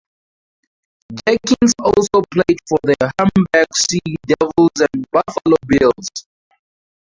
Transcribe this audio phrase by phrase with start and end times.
[1.13, 6.07] Jenkins also played for the Hamburg Sea Devils and Buffalo Bills.